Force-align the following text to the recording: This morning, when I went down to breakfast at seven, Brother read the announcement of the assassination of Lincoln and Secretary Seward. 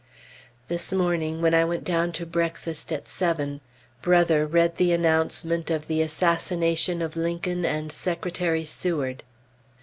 This 0.67 0.91
morning, 0.91 1.43
when 1.43 1.53
I 1.53 1.63
went 1.63 1.83
down 1.83 2.11
to 2.13 2.25
breakfast 2.25 2.91
at 2.91 3.07
seven, 3.07 3.61
Brother 4.01 4.47
read 4.47 4.77
the 4.77 4.91
announcement 4.93 5.69
of 5.69 5.85
the 5.85 6.01
assassination 6.01 7.03
of 7.03 7.15
Lincoln 7.15 7.65
and 7.65 7.91
Secretary 7.91 8.65
Seward. 8.65 9.21